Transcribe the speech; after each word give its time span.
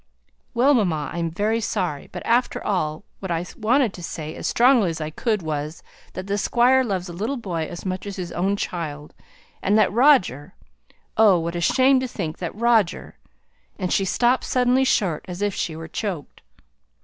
"Well, 0.55 0.73
mamma, 0.73 1.11
I'm 1.13 1.29
very 1.29 1.61
sorry; 1.61 2.09
but 2.11 2.25
after 2.25 2.65
all, 2.65 3.03
what 3.19 3.29
I 3.29 3.45
wanted 3.55 3.93
to 3.93 4.01
say 4.01 4.33
as 4.35 4.47
strongly 4.47 4.89
as 4.89 4.99
I 4.99 5.11
could 5.11 5.43
was, 5.43 5.83
that 6.13 6.25
the 6.25 6.39
Squire 6.39 6.83
loves 6.83 7.05
the 7.05 7.13
little 7.13 7.37
boy 7.37 7.67
as 7.67 7.85
much 7.85 8.07
as 8.07 8.15
his 8.15 8.31
own 8.31 8.55
child; 8.55 9.13
and 9.61 9.77
that 9.77 9.93
Roger 9.93 10.55
oh! 11.17 11.37
what 11.37 11.55
a 11.55 11.61
shame 11.61 11.99
to 11.99 12.07
think 12.07 12.39
that 12.39 12.55
Roger" 12.55 13.19
And 13.77 13.93
she 13.93 14.03
stopped 14.05 14.43
suddenly 14.45 14.85
short, 14.85 15.23
as 15.27 15.43
if 15.43 15.53
she 15.53 15.75
were 15.75 15.87
choked. 15.87 16.41